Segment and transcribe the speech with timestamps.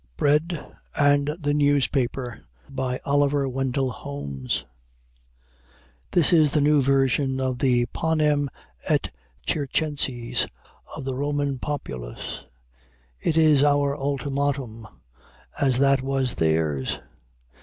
[0.17, 2.41] BREAD AND THE NEWSPAPER
[3.05, 4.65] OLIVER WENDELL HOLMES
[6.13, 8.49] This is the new version of the Panem
[8.87, 9.11] et
[9.47, 10.47] Circenses
[10.95, 12.43] of the Roman populace.
[13.21, 14.87] It is our ultimatum,
[15.59, 16.97] as that was theirs.